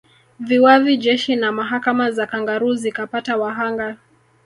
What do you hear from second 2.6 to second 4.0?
zikapata wahanga